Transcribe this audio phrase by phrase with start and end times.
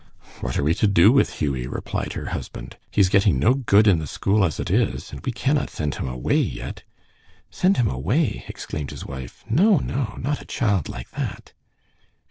[0.39, 2.75] "What are we to do with Hughie?" replied her husband.
[2.89, 5.93] "He is getting no good in the school as it is, and we cannot send
[5.93, 6.81] him away yet."
[7.51, 9.45] "Send him away!" exclaimed his wife.
[9.47, 11.53] "No, no, not a child like that."